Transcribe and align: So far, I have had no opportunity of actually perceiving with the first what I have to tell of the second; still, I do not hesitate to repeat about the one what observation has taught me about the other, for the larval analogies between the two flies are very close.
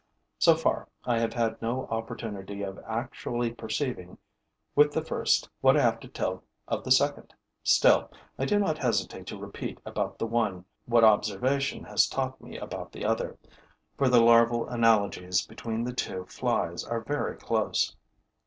So 0.39 0.55
far, 0.55 0.87
I 1.05 1.19
have 1.19 1.33
had 1.33 1.61
no 1.61 1.85
opportunity 1.91 2.63
of 2.63 2.79
actually 2.87 3.53
perceiving 3.53 4.17
with 4.75 4.93
the 4.93 5.03
first 5.05 5.47
what 5.61 5.77
I 5.77 5.81
have 5.81 5.99
to 5.99 6.07
tell 6.07 6.41
of 6.67 6.83
the 6.83 6.89
second; 6.89 7.35
still, 7.61 8.11
I 8.39 8.45
do 8.45 8.57
not 8.57 8.79
hesitate 8.79 9.27
to 9.27 9.37
repeat 9.37 9.79
about 9.85 10.17
the 10.17 10.25
one 10.25 10.65
what 10.87 11.03
observation 11.03 11.83
has 11.83 12.07
taught 12.07 12.41
me 12.41 12.57
about 12.57 12.91
the 12.91 13.05
other, 13.05 13.37
for 13.95 14.09
the 14.09 14.23
larval 14.23 14.67
analogies 14.69 15.45
between 15.45 15.83
the 15.83 15.93
two 15.93 16.25
flies 16.25 16.83
are 16.83 17.01
very 17.01 17.35
close. 17.37 17.95